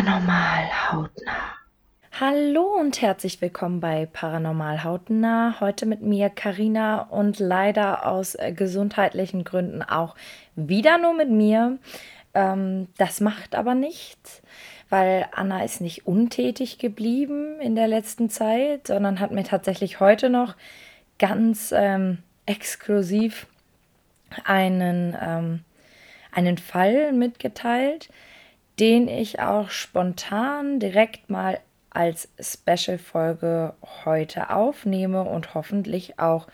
[0.00, 1.56] Paranormal hautnah.
[2.18, 5.60] Hallo und herzlich willkommen bei Paranormal hautnah.
[5.60, 10.16] Heute mit mir Karina und leider aus äh, gesundheitlichen Gründen auch
[10.56, 11.76] wieder nur mit mir.
[12.32, 14.40] Ähm, das macht aber nichts,
[14.88, 20.30] weil Anna ist nicht untätig geblieben in der letzten Zeit, sondern hat mir tatsächlich heute
[20.30, 20.56] noch
[21.18, 23.46] ganz ähm, exklusiv
[24.46, 25.60] einen, ähm,
[26.32, 28.08] einen Fall mitgeteilt
[28.80, 36.46] den ich auch spontan direkt mal als Special-Folge heute aufnehme und hoffentlich auch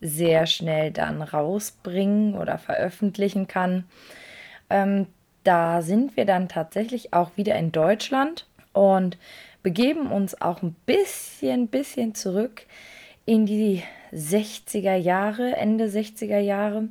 [0.00, 3.84] sehr schnell dann rausbringen oder veröffentlichen kann.
[4.70, 5.06] Ähm,
[5.44, 9.18] da sind wir dann tatsächlich auch wieder in Deutschland und
[9.62, 12.66] begeben uns auch ein bisschen, bisschen zurück
[13.24, 16.88] in die 60er Jahre, Ende 60er Jahre.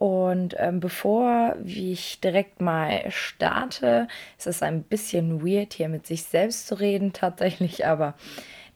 [0.00, 6.22] Und ähm, bevor ich direkt mal starte, ist es ein bisschen weird, hier mit sich
[6.22, 8.14] selbst zu reden tatsächlich, aber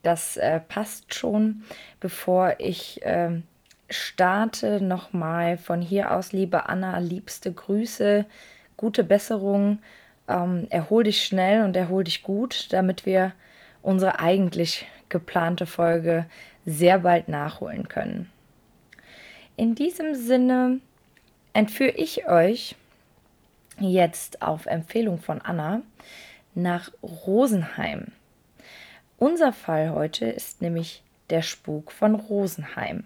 [0.02, 1.62] das äh, passt schon.
[1.98, 3.40] Bevor ich äh,
[3.88, 8.26] starte, nochmal von hier aus, liebe Anna, liebste Grüße,
[8.76, 9.78] gute Besserung,
[10.28, 13.32] ähm, erhol dich schnell und erhol dich gut, damit wir
[13.80, 16.26] unsere eigentlich geplante Folge
[16.66, 18.30] sehr bald nachholen können.
[19.56, 20.80] In diesem Sinne
[21.54, 22.76] entführe ich euch
[23.78, 25.80] jetzt auf Empfehlung von Anna
[26.54, 28.08] nach Rosenheim.
[29.16, 33.04] Unser Fall heute ist nämlich der Spuk von Rosenheim.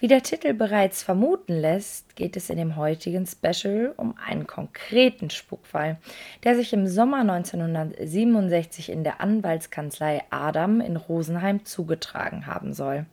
[0.00, 5.30] Wie der Titel bereits vermuten lässt, geht es in dem heutigen Special um einen konkreten
[5.30, 5.98] Spukfall,
[6.42, 13.06] der sich im Sommer 1967 in der Anwaltskanzlei Adam in Rosenheim zugetragen haben soll.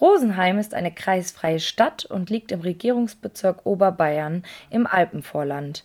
[0.00, 5.84] Rosenheim ist eine kreisfreie Stadt und liegt im Regierungsbezirk Oberbayern im Alpenvorland.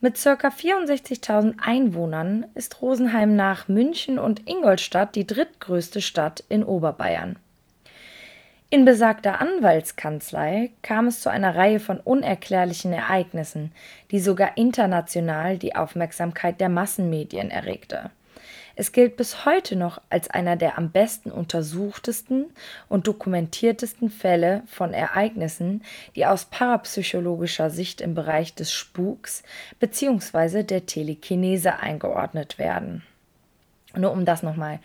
[0.00, 0.48] Mit ca.
[0.48, 7.36] 64.000 Einwohnern ist Rosenheim nach München und Ingolstadt die drittgrößte Stadt in Oberbayern.
[8.68, 13.70] In besagter Anwaltskanzlei kam es zu einer Reihe von unerklärlichen Ereignissen,
[14.10, 18.10] die sogar international die Aufmerksamkeit der Massenmedien erregte.
[18.74, 22.46] Es gilt bis heute noch als einer der am besten untersuchtesten
[22.88, 25.82] und dokumentiertesten Fälle von Ereignissen,
[26.16, 29.42] die aus parapsychologischer Sicht im Bereich des Spuks
[29.78, 30.62] bzw.
[30.62, 33.02] der Telekinese eingeordnet werden.
[33.94, 34.80] Nur um das nochmal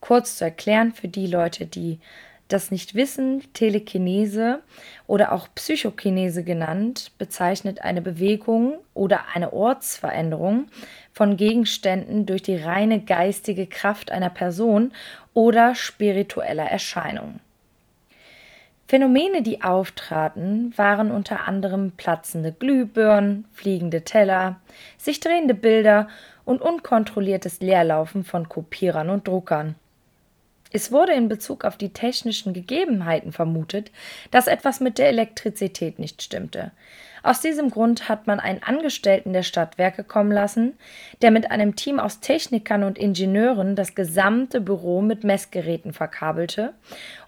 [0.00, 1.98] kurz zu erklären für die Leute, die
[2.48, 4.60] das nicht wissen, Telekinese
[5.06, 10.66] oder auch Psychokinese genannt, bezeichnet eine Bewegung oder eine Ortsveränderung
[11.12, 14.92] von Gegenständen durch die reine geistige Kraft einer Person
[15.34, 17.40] oder spiritueller Erscheinung.
[18.88, 24.60] Phänomene, die auftraten, waren unter anderem platzende Glühbirnen, fliegende Teller,
[24.98, 26.08] sich drehende Bilder
[26.44, 29.76] und unkontrolliertes Leerlaufen von Kopierern und Druckern.
[30.74, 33.90] Es wurde in Bezug auf die technischen Gegebenheiten vermutet,
[34.30, 36.72] dass etwas mit der Elektrizität nicht stimmte.
[37.22, 40.74] Aus diesem Grund hat man einen Angestellten der Stadtwerke kommen lassen,
[41.20, 46.72] der mit einem Team aus Technikern und Ingenieuren das gesamte Büro mit Messgeräten verkabelte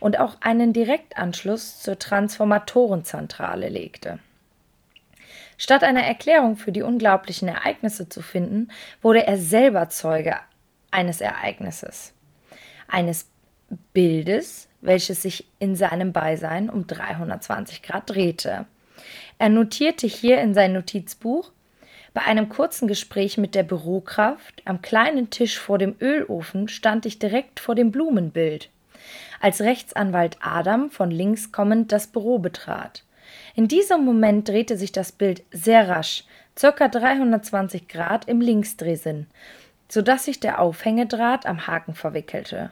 [0.00, 4.18] und auch einen Direktanschluss zur Transformatorenzentrale legte.
[5.58, 8.68] Statt einer Erklärung für die unglaublichen Ereignisse zu finden,
[9.02, 10.34] wurde er selber Zeuge
[10.90, 12.12] eines Ereignisses,
[12.88, 13.28] eines
[13.92, 18.66] Bildes, welches sich in seinem Beisein um 320 Grad drehte.
[19.38, 21.50] Er notierte hier in sein Notizbuch
[22.14, 27.18] bei einem kurzen Gespräch mit der Bürokraft am kleinen Tisch vor dem Ölofen stand ich
[27.18, 28.70] direkt vor dem Blumenbild.
[29.40, 33.02] Als Rechtsanwalt Adam von links kommend das Büro betrat.
[33.56, 36.24] In diesem Moment drehte sich das Bild sehr rasch,
[36.54, 36.86] ca.
[36.86, 39.26] 320 Grad im Linksdrehsinn,
[39.88, 42.70] so dass sich der Aufhängedraht am Haken verwickelte.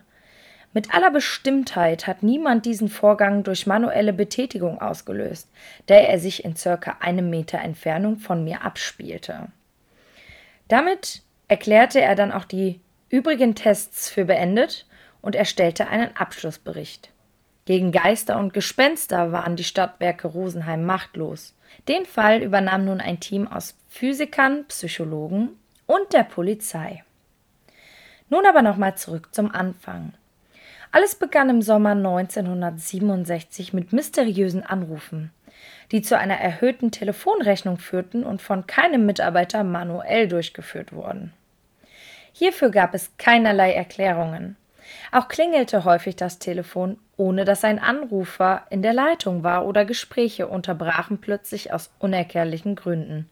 [0.75, 5.49] Mit aller Bestimmtheit hat niemand diesen Vorgang durch manuelle Betätigung ausgelöst,
[5.87, 9.49] da er sich in circa einem Meter Entfernung von mir abspielte.
[10.69, 12.81] Damit erklärte er dann auch die
[13.11, 14.87] übrigen Tests für beendet
[15.21, 17.11] und erstellte einen Abschlussbericht.
[17.67, 21.55] Gegen Geister und Gespenster waren die Stadtwerke Rosenheim machtlos.
[21.87, 25.51] Den Fall übernahm nun ein Team aus Physikern, Psychologen
[25.87, 27.05] und der Polizei.
[28.31, 30.15] Nun aber nochmal zurück zum Anfang.
[30.95, 35.31] Alles begann im Sommer 1967 mit mysteriösen Anrufen,
[35.91, 41.33] die zu einer erhöhten Telefonrechnung führten und von keinem Mitarbeiter manuell durchgeführt wurden.
[42.35, 44.57] Hierfür gab es keinerlei Erklärungen.
[45.13, 50.47] Auch klingelte häufig das Telefon, ohne dass ein Anrufer in der Leitung war oder Gespräche
[50.47, 53.31] unterbrachen plötzlich aus unerklärlichen Gründen.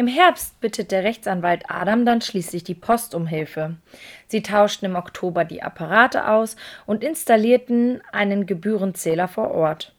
[0.00, 3.76] Im Herbst bittet der Rechtsanwalt Adam dann schließlich die Post um Hilfe.
[4.28, 6.56] Sie tauschten im Oktober die Apparate aus
[6.86, 9.92] und installierten einen Gebührenzähler vor Ort.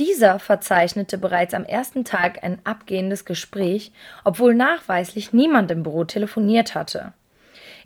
[0.00, 3.92] Dieser verzeichnete bereits am ersten Tag ein abgehendes Gespräch,
[4.24, 7.12] obwohl nachweislich niemand im Büro telefoniert hatte.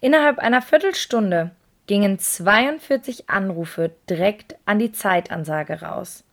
[0.01, 1.51] Innerhalb einer Viertelstunde
[1.87, 6.25] gingen 42 Anrufe direkt an die Zeitansage raus.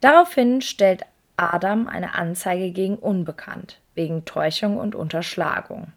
[0.00, 1.02] Daraufhin stellt
[1.36, 5.92] Adam eine Anzeige gegen Unbekannt wegen Täuschung und Unterschlagung.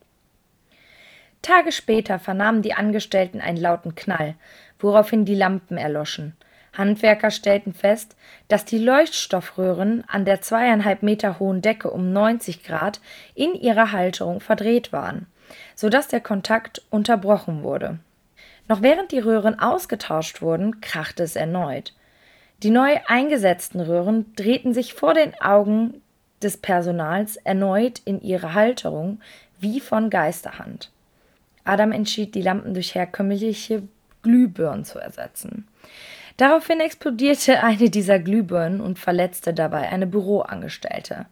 [1.41, 4.35] Tage später vernahmen die Angestellten einen lauten Knall,
[4.79, 6.35] woraufhin die Lampen erloschen.
[6.73, 8.15] Handwerker stellten fest,
[8.47, 12.99] dass die Leuchtstoffröhren an der zweieinhalb Meter hohen Decke um 90 Grad
[13.35, 15.27] in ihrer Halterung verdreht waren,
[15.75, 17.99] sodass der Kontakt unterbrochen wurde.
[18.67, 21.93] Noch während die Röhren ausgetauscht wurden, krachte es erneut.
[22.61, 26.01] Die neu eingesetzten Röhren drehten sich vor den Augen
[26.43, 29.19] des Personals erneut in ihre Halterung
[29.59, 30.91] wie von Geisterhand.
[31.63, 33.83] Adam entschied, die Lampen durch herkömmliche
[34.23, 35.67] Glühbirnen zu ersetzen.
[36.37, 41.25] Daraufhin explodierte eine dieser Glühbirnen und verletzte dabei eine Büroangestellte.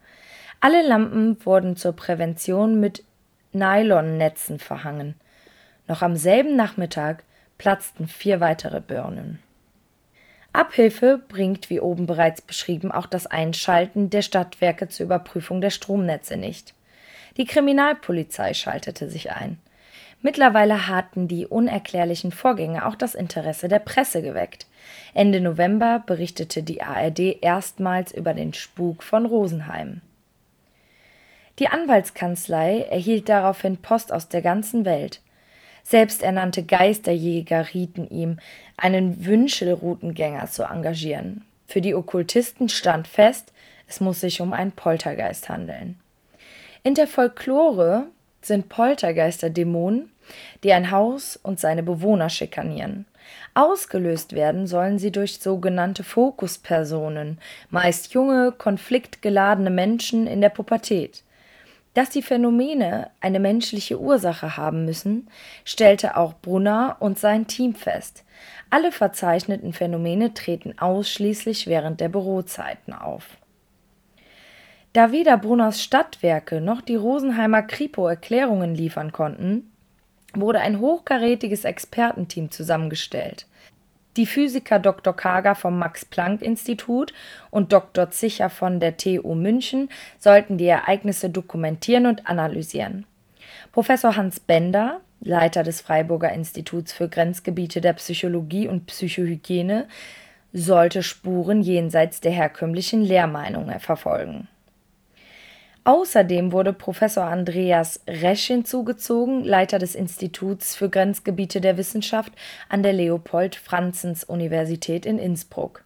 [0.59, 3.03] Alle Lampen wurden zur Prävention mit
[3.53, 5.15] Nylonnetzen verhangen.
[5.87, 7.23] Noch am selben Nachmittag
[7.57, 9.39] platzten vier weitere Birnen.
[10.57, 16.35] Abhilfe bringt, wie oben bereits beschrieben, auch das Einschalten der Stadtwerke zur Überprüfung der Stromnetze
[16.35, 16.73] nicht.
[17.37, 19.59] Die Kriminalpolizei schaltete sich ein.
[20.23, 24.65] Mittlerweile hatten die unerklärlichen Vorgänge auch das Interesse der Presse geweckt.
[25.13, 30.01] Ende November berichtete die ARD erstmals über den Spuk von Rosenheim.
[31.59, 35.21] Die Anwaltskanzlei erhielt daraufhin Post aus der ganzen Welt.
[35.89, 38.39] Selbsternannte Geisterjäger rieten ihm,
[38.75, 41.45] einen Wünschelroutengänger zu engagieren.
[41.65, 43.53] Für die Okkultisten stand fest,
[43.87, 45.97] es muss sich um einen Poltergeist handeln.
[46.83, 48.07] In der Folklore
[48.41, 50.11] sind Poltergeister Dämonen,
[50.61, 53.05] die ein Haus und seine Bewohner schikanieren.
[53.53, 61.23] Ausgelöst werden sollen sie durch sogenannte Fokuspersonen, meist junge, konfliktgeladene Menschen in der Pubertät.
[61.97, 65.27] Dass die Phänomene eine menschliche Ursache haben müssen,
[65.65, 68.23] stellte auch Brunner und sein Team fest.
[68.69, 73.37] Alle verzeichneten Phänomene treten ausschließlich während der Bürozeiten auf.
[74.93, 79.71] Da weder Brunners Stadtwerke noch die Rosenheimer Kripo Erklärungen liefern konnten,
[80.35, 83.47] wurde ein hochkarätiges Expertenteam zusammengestellt.
[84.17, 85.15] Die Physiker Dr.
[85.15, 87.13] Kager vom Max-Planck-Institut
[87.51, 88.09] und Dr.
[88.09, 93.05] Zicher von der TU München sollten die Ereignisse dokumentieren und analysieren.
[93.71, 99.87] Professor Hans Bender, Leiter des Freiburger Instituts für Grenzgebiete der Psychologie und Psychohygiene,
[100.51, 104.47] sollte Spuren jenseits der herkömmlichen Lehrmeinungen verfolgen.
[105.87, 112.33] Außerdem wurde Professor Andreas Resch hinzugezogen, Leiter des Instituts für Grenzgebiete der Wissenschaft
[112.67, 115.85] an der Leopold-Franzens-Universität in Innsbruck.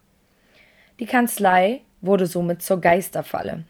[0.99, 3.63] Die Kanzlei wurde somit zur Geisterfalle.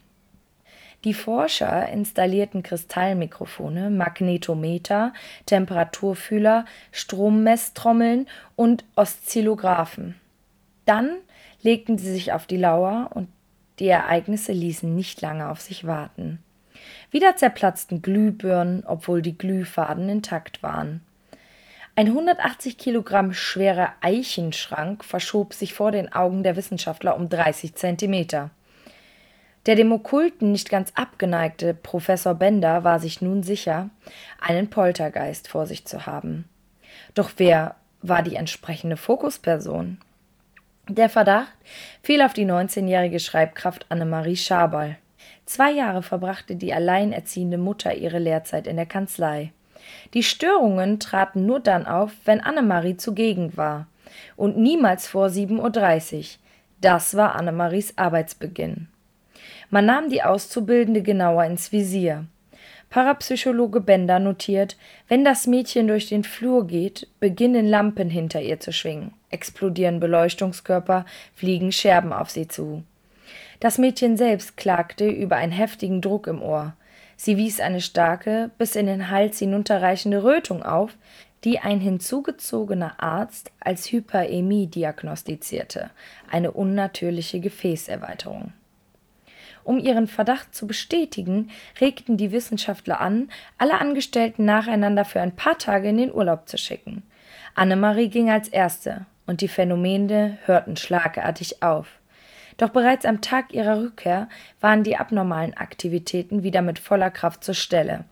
[1.03, 5.11] Die Forscher installierten Kristallmikrofone, Magnetometer,
[5.47, 6.63] Temperaturfühler,
[6.93, 8.25] Strommesstrommeln
[8.55, 10.15] und Oszillographen.
[10.85, 11.09] Dann
[11.61, 13.27] legten sie sich auf die Lauer und
[13.81, 16.37] die Ereignisse ließen nicht lange auf sich warten.
[17.09, 21.01] Wieder zerplatzten Glühbirnen, obwohl die Glühfaden intakt waren.
[21.95, 28.51] Ein 180 Kilogramm schwerer Eichenschrank verschob sich vor den Augen der Wissenschaftler um 30 Zentimeter.
[29.65, 33.89] Der dem Okkulten nicht ganz abgeneigte Professor Bender war sich nun sicher,
[34.39, 36.47] einen Poltergeist vor sich zu haben.
[37.15, 39.97] Doch wer war die entsprechende Fokusperson?
[40.87, 41.53] Der Verdacht
[42.01, 44.97] fiel auf die 19-jährige Schreibkraft Annemarie Schaberl.
[45.45, 49.51] Zwei Jahre verbrachte die alleinerziehende Mutter ihre Lehrzeit in der Kanzlei.
[50.13, 53.87] Die Störungen traten nur dann auf, wenn Annemarie zugegen war.
[54.35, 56.25] Und niemals vor 7.30 Uhr.
[56.81, 58.87] Das war Annemaries Arbeitsbeginn.
[59.69, 62.25] Man nahm die Auszubildende genauer ins Visier.
[62.91, 64.75] Parapsychologe Bender notiert,
[65.07, 71.05] wenn das Mädchen durch den Flur geht, beginnen Lampen hinter ihr zu schwingen, explodieren Beleuchtungskörper,
[71.33, 72.83] fliegen Scherben auf sie zu.
[73.61, 76.73] Das Mädchen selbst klagte über einen heftigen Druck im Ohr.
[77.15, 80.97] Sie wies eine starke, bis in den Hals hinunterreichende Rötung auf,
[81.45, 85.91] die ein hinzugezogener Arzt als Hyperämie diagnostizierte,
[86.29, 88.51] eine unnatürliche Gefäßerweiterung.
[89.63, 91.49] Um ihren Verdacht zu bestätigen,
[91.79, 96.57] regten die Wissenschaftler an, alle Angestellten nacheinander für ein paar Tage in den Urlaub zu
[96.57, 97.03] schicken.
[97.55, 101.87] Annemarie ging als erste, und die Phänomene hörten schlagartig auf.
[102.57, 104.27] Doch bereits am Tag ihrer Rückkehr
[104.59, 108.05] waren die abnormalen Aktivitäten wieder mit voller Kraft zur Stelle.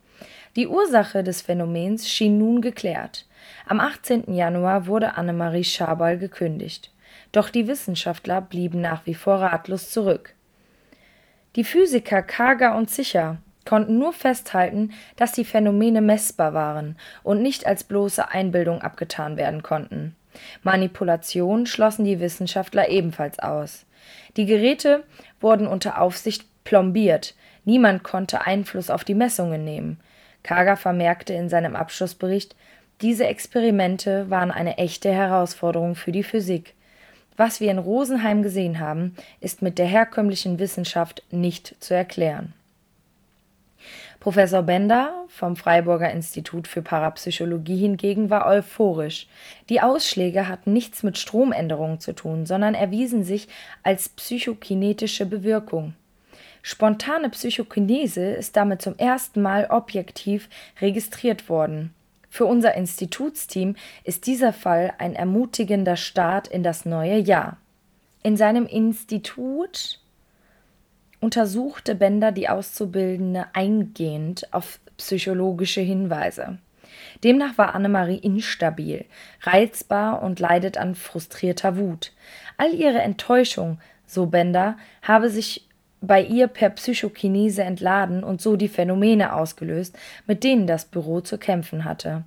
[0.56, 3.26] Die Ursache des Phänomens schien nun geklärt.
[3.66, 4.34] Am 18.
[4.34, 6.90] Januar wurde Annemarie Schabal gekündigt.
[7.32, 10.34] Doch die Wissenschaftler blieben nach wie vor ratlos zurück.
[11.56, 17.66] Die Physiker Kager und Sicher konnten nur festhalten, dass die Phänomene messbar waren und nicht
[17.66, 20.14] als bloße Einbildung abgetan werden konnten.
[20.62, 23.84] Manipulation schlossen die Wissenschaftler ebenfalls aus.
[24.36, 25.04] Die Geräte
[25.40, 29.98] wurden unter Aufsicht plombiert, niemand konnte Einfluss auf die Messungen nehmen.
[30.42, 32.54] Kager vermerkte in seinem Abschlussbericht,
[33.00, 36.74] diese Experimente waren eine echte Herausforderung für die Physik.
[37.40, 42.52] Was wir in Rosenheim gesehen haben, ist mit der herkömmlichen Wissenschaft nicht zu erklären.
[44.20, 49.26] Professor Bender vom Freiburger Institut für Parapsychologie hingegen war euphorisch.
[49.70, 53.48] Die Ausschläge hatten nichts mit Stromänderungen zu tun, sondern erwiesen sich
[53.82, 55.94] als psychokinetische Bewirkung.
[56.60, 60.50] Spontane Psychokinese ist damit zum ersten Mal objektiv
[60.82, 61.94] registriert worden.
[62.30, 67.58] Für unser Institutsteam ist dieser Fall ein ermutigender Start in das neue Jahr.
[68.22, 69.98] In seinem Institut
[71.20, 76.58] untersuchte Bender die Auszubildende eingehend auf psychologische Hinweise.
[77.24, 79.04] Demnach war Annemarie instabil,
[79.42, 82.12] reizbar und leidet an frustrierter Wut.
[82.56, 85.66] All ihre Enttäuschung, so Bender, habe sich
[86.00, 91.38] bei ihr per Psychokinese entladen und so die Phänomene ausgelöst, mit denen das Büro zu
[91.38, 92.24] kämpfen hatte.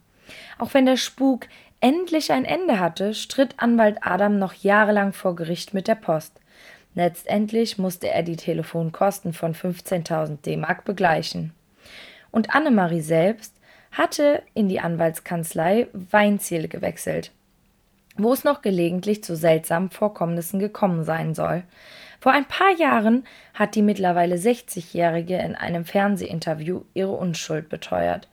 [0.60, 1.48] Auch wenn der Spuk
[1.80, 6.39] endlich ein Ende hatte, stritt Anwalt Adam noch jahrelang vor Gericht mit der Post.
[6.96, 11.53] Letztendlich musste er die Telefonkosten von 15.000 D-Mark begleichen.
[12.32, 13.56] Und Annemarie selbst
[13.92, 17.32] hatte in die Anwaltskanzlei Weinziel gewechselt,
[18.18, 21.63] wo es noch gelegentlich zu seltsamen Vorkommnissen gekommen sein soll.
[22.24, 28.30] Vor ein paar Jahren hat die mittlerweile 60-Jährige in einem Fernsehinterview ihre Unschuld beteuert.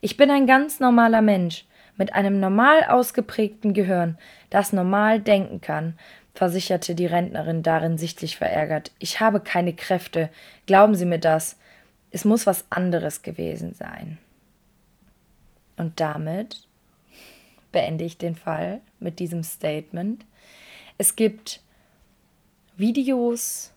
[0.00, 1.66] Ich bin ein ganz normaler Mensch
[1.98, 4.16] mit einem normal ausgeprägten Gehirn,
[4.48, 5.98] das normal denken kann,
[6.32, 8.90] versicherte die Rentnerin darin sichtlich verärgert.
[9.00, 10.30] Ich habe keine Kräfte.
[10.64, 11.58] Glauben Sie mir das.
[12.12, 14.16] Es muss was anderes gewesen sein.
[15.76, 16.66] Und damit
[17.70, 20.24] beende ich den Fall mit diesem Statement.
[20.96, 21.60] Es gibt
[22.76, 23.72] Videos,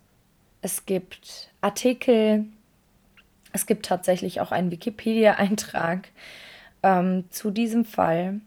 [0.62, 2.46] es gibt Artikel,
[3.54, 6.10] es gibt tatsächlich auch einen Wikipedia-Eintrag
[6.84, 8.42] ähm, zu diesem Fall.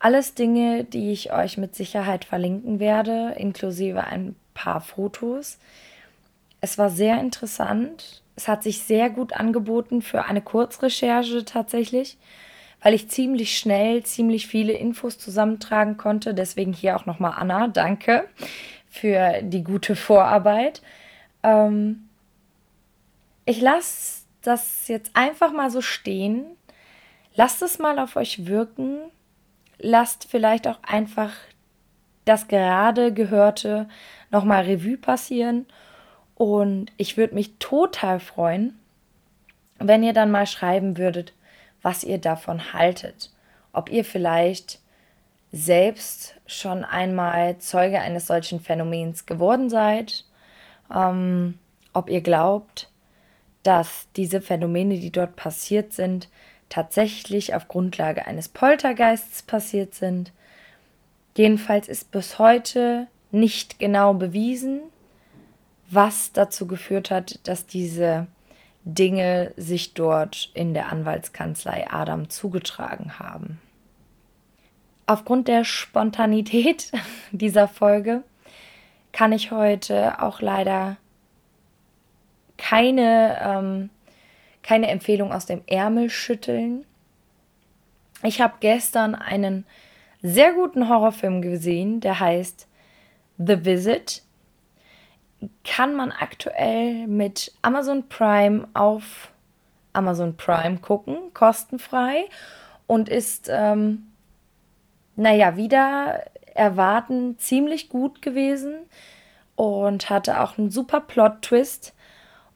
[0.00, 5.58] Alles Dinge, die ich euch mit Sicherheit verlinken werde, inklusive ein paar Fotos.
[6.60, 8.22] Es war sehr interessant.
[8.34, 12.18] Es hat sich sehr gut angeboten für eine Kurzrecherche tatsächlich,
[12.82, 16.34] weil ich ziemlich schnell ziemlich viele Infos zusammentragen konnte.
[16.34, 18.28] Deswegen hier auch nochmal Anna, danke
[18.94, 20.80] für die gute Vorarbeit.
[21.42, 22.08] Ähm,
[23.44, 26.44] ich lasse das jetzt einfach mal so stehen.
[27.34, 28.98] Lasst es mal auf euch wirken.
[29.78, 31.32] Lasst vielleicht auch einfach
[32.24, 33.88] das gerade Gehörte
[34.30, 35.66] nochmal Revue passieren.
[36.36, 38.78] Und ich würde mich total freuen,
[39.80, 41.32] wenn ihr dann mal schreiben würdet,
[41.82, 43.32] was ihr davon haltet.
[43.72, 44.78] Ob ihr vielleicht
[45.54, 50.24] selbst schon einmal Zeuge eines solchen Phänomens geworden seid,
[50.92, 51.60] ähm,
[51.92, 52.90] ob ihr glaubt,
[53.62, 56.28] dass diese Phänomene, die dort passiert sind,
[56.68, 60.32] tatsächlich auf Grundlage eines Poltergeists passiert sind.
[61.36, 64.80] Jedenfalls ist bis heute nicht genau bewiesen,
[65.88, 68.26] was dazu geführt hat, dass diese
[68.82, 73.60] Dinge sich dort in der Anwaltskanzlei Adam zugetragen haben.
[75.06, 76.92] Aufgrund der Spontanität
[77.32, 78.22] dieser Folge
[79.12, 80.96] kann ich heute auch leider
[82.56, 83.90] keine, ähm,
[84.62, 86.84] keine Empfehlung aus dem Ärmel schütteln.
[88.22, 89.66] Ich habe gestern einen
[90.22, 92.66] sehr guten Horrorfilm gesehen, der heißt
[93.36, 94.22] The Visit.
[95.64, 99.30] Kann man aktuell mit Amazon Prime auf
[99.92, 102.24] Amazon Prime gucken, kostenfrei
[102.86, 104.06] und ist ähm,
[105.16, 108.74] naja, wieder erwarten ziemlich gut gewesen
[109.56, 111.94] und hatte auch einen super Plot-Twist.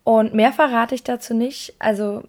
[0.05, 1.75] Und mehr verrate ich dazu nicht.
[1.79, 2.23] Also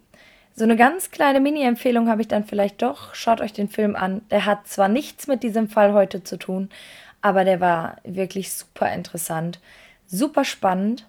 [0.55, 3.15] so eine ganz kleine Mini-Empfehlung habe ich dann vielleicht doch.
[3.15, 4.21] Schaut euch den Film an.
[4.29, 6.69] Der hat zwar nichts mit diesem Fall heute zu tun,
[7.21, 9.59] aber der war wirklich super interessant,
[10.05, 11.07] super spannend.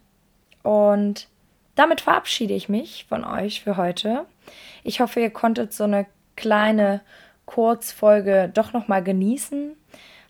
[0.63, 1.27] Und
[1.75, 4.27] damit verabschiede ich mich von euch für heute.
[4.85, 7.01] Ich hoffe, ihr konntet so eine kleine
[7.51, 9.77] Kurzfolge doch noch mal genießen.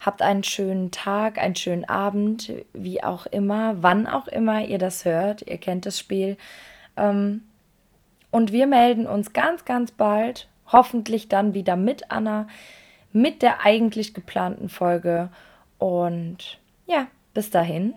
[0.01, 5.05] Habt einen schönen Tag, einen schönen Abend, wie auch immer, wann auch immer ihr das
[5.05, 5.43] hört.
[5.43, 6.39] Ihr kennt das Spiel.
[6.97, 7.43] Ähm,
[8.31, 12.49] und wir melden uns ganz, ganz bald, hoffentlich dann wieder mit Anna,
[13.13, 15.29] mit der eigentlich geplanten Folge.
[15.77, 17.93] Und ja, bis dahin,